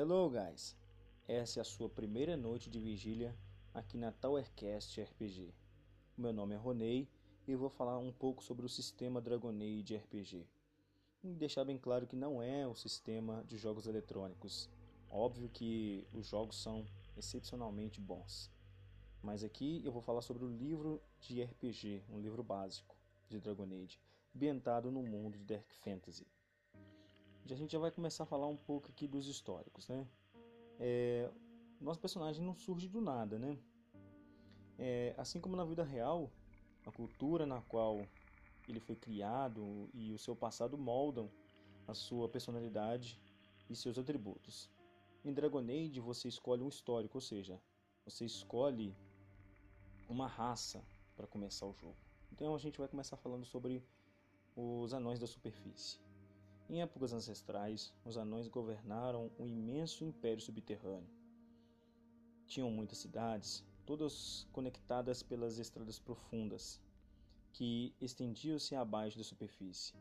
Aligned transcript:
Hello 0.00 0.30
guys! 0.30 0.76
Essa 1.26 1.58
é 1.58 1.62
a 1.62 1.64
sua 1.64 1.88
primeira 1.88 2.36
noite 2.36 2.70
de 2.70 2.78
vigília 2.78 3.36
aqui 3.74 3.98
na 3.98 4.12
Towercast 4.12 5.02
RPG. 5.02 5.52
Meu 6.16 6.32
nome 6.32 6.54
é 6.54 6.56
Ronei 6.56 7.08
e 7.48 7.56
vou 7.56 7.68
falar 7.68 7.98
um 7.98 8.12
pouco 8.12 8.40
sobre 8.44 8.64
o 8.64 8.68
sistema 8.68 9.20
Dragon 9.20 9.50
Age 9.50 9.96
RPG. 9.96 10.46
E 11.24 11.34
deixar 11.34 11.64
bem 11.64 11.76
claro 11.76 12.06
que 12.06 12.14
não 12.14 12.40
é 12.40 12.64
o 12.64 12.76
sistema 12.76 13.42
de 13.48 13.58
jogos 13.58 13.88
eletrônicos. 13.88 14.70
Óbvio 15.10 15.48
que 15.48 16.06
os 16.12 16.28
jogos 16.28 16.62
são 16.62 16.86
excepcionalmente 17.16 18.00
bons. 18.00 18.52
Mas 19.20 19.42
aqui 19.42 19.82
eu 19.84 19.90
vou 19.90 20.00
falar 20.00 20.22
sobre 20.22 20.44
o 20.44 20.48
livro 20.48 21.02
de 21.18 21.42
RPG, 21.42 22.04
um 22.08 22.20
livro 22.20 22.44
básico 22.44 22.94
de 23.28 23.40
Dragon 23.40 23.64
Age, 23.64 23.98
ambientado 24.32 24.92
no 24.92 25.02
mundo 25.02 25.36
de 25.36 25.42
Dark 25.42 25.68
Fantasy. 25.82 26.24
A 27.50 27.56
gente 27.56 27.72
já 27.72 27.78
vai 27.78 27.90
começar 27.90 28.24
a 28.24 28.26
falar 28.26 28.46
um 28.46 28.56
pouco 28.56 28.88
aqui 28.88 29.08
dos 29.08 29.26
históricos, 29.26 29.88
né? 29.88 30.06
É, 30.78 31.30
nosso 31.80 31.98
personagem 31.98 32.44
não 32.44 32.54
surge 32.54 32.88
do 32.88 33.00
nada, 33.00 33.38
né? 33.38 33.58
É, 34.78 35.14
assim 35.16 35.40
como 35.40 35.56
na 35.56 35.64
vida 35.64 35.82
real, 35.82 36.30
a 36.84 36.92
cultura 36.92 37.46
na 37.46 37.62
qual 37.62 38.06
ele 38.66 38.80
foi 38.80 38.94
criado 38.94 39.88
e 39.94 40.12
o 40.12 40.18
seu 40.18 40.36
passado 40.36 40.76
moldam 40.76 41.30
a 41.86 41.94
sua 41.94 42.28
personalidade 42.28 43.18
e 43.68 43.74
seus 43.74 43.98
atributos. 43.98 44.70
Em 45.24 45.32
Dragon 45.32 45.60
Age 45.60 46.00
você 46.00 46.28
escolhe 46.28 46.62
um 46.62 46.68
histórico, 46.68 47.16
ou 47.16 47.22
seja, 47.22 47.60
você 48.04 48.24
escolhe 48.26 48.94
uma 50.06 50.26
raça 50.26 50.84
para 51.16 51.26
começar 51.26 51.66
o 51.66 51.72
jogo. 51.72 51.96
Então 52.30 52.54
a 52.54 52.58
gente 52.58 52.78
vai 52.78 52.88
começar 52.88 53.16
falando 53.16 53.46
sobre 53.46 53.82
os 54.54 54.92
anões 54.92 55.18
da 55.18 55.26
superfície. 55.26 56.07
Em 56.70 56.82
épocas 56.82 57.14
ancestrais, 57.14 57.94
os 58.04 58.18
anões 58.18 58.46
governaram 58.46 59.32
um 59.38 59.46
imenso 59.46 60.04
império 60.04 60.42
subterrâneo. 60.42 61.08
Tinham 62.46 62.70
muitas 62.70 62.98
cidades, 62.98 63.64
todas 63.86 64.46
conectadas 64.52 65.22
pelas 65.22 65.58
estradas 65.58 65.98
profundas, 65.98 66.78
que 67.54 67.94
estendiam-se 67.98 68.74
abaixo 68.74 69.16
da 69.16 69.24
superfície. 69.24 69.94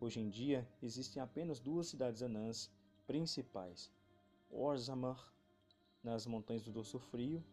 Hoje 0.00 0.20
em 0.20 0.28
dia, 0.28 0.64
existem 0.80 1.20
apenas 1.20 1.58
duas 1.58 1.88
cidades 1.88 2.22
anãs 2.22 2.70
principais: 3.04 3.90
Orzammar, 4.48 5.34
nas 6.04 6.24
montanhas 6.24 6.62
do 6.62 6.70
Dorso 6.70 7.00
Frio, 7.00 7.44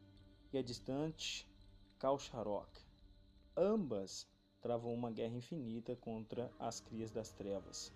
e 0.54 0.60
a 0.60 0.62
distante 0.62 1.50
Kalsharok. 1.98 2.70
Ambas 3.58 4.28
travam 4.62 4.94
uma 4.94 5.10
guerra 5.10 5.36
infinita 5.36 5.96
contra 5.96 6.54
as 6.60 6.80
crias 6.80 7.10
das 7.10 7.32
trevas 7.32 7.92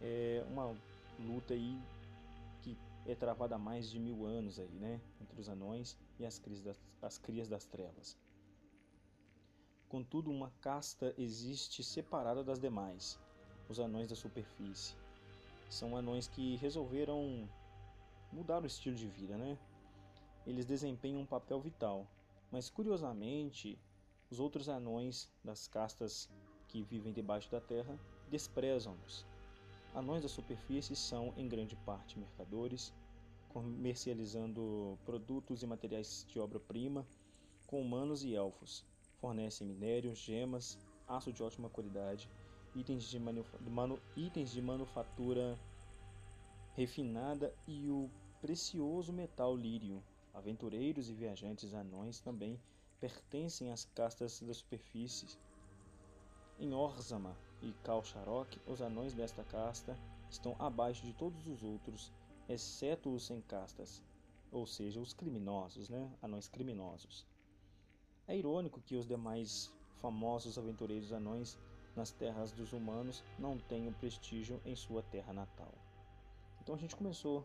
é 0.00 0.44
uma 0.48 0.74
luta 1.18 1.54
aí 1.54 1.80
que 2.62 2.76
é 3.06 3.14
travada 3.14 3.54
há 3.54 3.58
mais 3.58 3.90
de 3.90 3.98
mil 3.98 4.24
anos 4.24 4.58
aí, 4.58 4.78
né? 4.78 5.00
Entre 5.20 5.40
os 5.40 5.48
anões 5.48 5.96
e 6.18 6.24
as 6.24 6.38
crias 6.38 6.62
das, 6.62 6.80
as 7.02 7.18
crias 7.18 7.48
das 7.48 7.64
trevas. 7.66 8.16
Contudo, 9.88 10.30
uma 10.30 10.50
casta 10.60 11.14
existe 11.16 11.84
separada 11.84 12.42
das 12.42 12.58
demais, 12.58 13.18
os 13.68 13.78
anões 13.78 14.08
da 14.08 14.16
superfície. 14.16 14.96
São 15.70 15.96
anões 15.96 16.26
que 16.26 16.56
resolveram 16.56 17.48
mudar 18.32 18.62
o 18.62 18.66
estilo 18.66 18.96
de 18.96 19.08
vida, 19.08 19.36
né? 19.36 19.58
Eles 20.46 20.66
desempenham 20.66 21.20
um 21.20 21.26
papel 21.26 21.60
vital, 21.60 22.06
mas 22.50 22.68
curiosamente, 22.68 23.78
os 24.30 24.40
outros 24.40 24.68
anões 24.68 25.30
das 25.42 25.68
castas 25.68 26.28
que 26.68 26.82
vivem 26.82 27.12
debaixo 27.12 27.50
da 27.50 27.60
terra 27.60 27.98
desprezam-nos 28.28 29.24
Anões 29.94 30.22
da 30.22 30.28
superfície 30.28 30.96
são, 30.96 31.32
em 31.36 31.46
grande 31.46 31.76
parte, 31.76 32.18
mercadores, 32.18 32.92
comercializando 33.48 34.98
produtos 35.04 35.62
e 35.62 35.66
materiais 35.68 36.26
de 36.28 36.40
obra-prima 36.40 37.06
com 37.68 37.80
humanos 37.80 38.24
e 38.24 38.34
elfos. 38.34 38.84
Fornecem 39.20 39.64
minérios, 39.64 40.18
gemas, 40.18 40.76
aço 41.06 41.32
de 41.32 41.44
ótima 41.44 41.70
qualidade, 41.70 42.28
itens 42.74 43.04
de, 43.04 43.20
manu 43.20 44.00
itens 44.16 44.50
de 44.50 44.60
manufatura 44.60 45.56
refinada 46.74 47.54
e 47.64 47.88
o 47.88 48.10
precioso 48.40 49.12
metal 49.12 49.56
lírio. 49.56 50.02
Aventureiros 50.34 51.08
e 51.08 51.14
viajantes 51.14 51.72
anões 51.72 52.18
também 52.18 52.60
pertencem 52.98 53.70
às 53.70 53.84
castas 53.84 54.40
da 54.40 54.52
superfície 54.52 55.28
em 56.58 56.74
Orzama 56.74 57.36
e 57.62 57.72
Kalsharok, 57.82 58.60
os 58.66 58.82
anões 58.82 59.14
desta 59.14 59.44
casta 59.44 59.98
estão 60.30 60.56
abaixo 60.58 61.04
de 61.04 61.12
todos 61.12 61.46
os 61.46 61.62
outros, 61.62 62.12
exceto 62.48 63.14
os 63.14 63.24
sem 63.26 63.40
castas, 63.40 64.02
ou 64.50 64.66
seja, 64.66 65.00
os 65.00 65.12
criminosos, 65.12 65.88
né? 65.88 66.12
anões 66.20 66.48
criminosos. 66.48 67.26
É 68.26 68.36
irônico 68.36 68.80
que 68.80 68.96
os 68.96 69.06
demais 69.06 69.72
famosos 70.00 70.58
aventureiros 70.58 71.12
anões 71.12 71.58
nas 71.94 72.10
terras 72.10 72.52
dos 72.52 72.72
humanos 72.72 73.22
não 73.38 73.58
tenham 73.58 73.92
prestígio 73.92 74.60
em 74.64 74.74
sua 74.74 75.02
terra 75.02 75.32
natal. 75.32 75.72
Então 76.60 76.74
a 76.74 76.78
gente 76.78 76.96
começou 76.96 77.44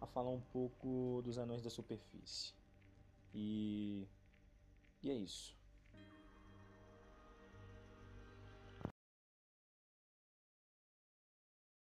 a 0.00 0.06
falar 0.06 0.30
um 0.30 0.40
pouco 0.40 1.20
dos 1.24 1.38
anões 1.38 1.62
da 1.62 1.70
superfície. 1.70 2.54
E, 3.34 4.06
e 5.02 5.10
é 5.10 5.14
isso. 5.14 5.57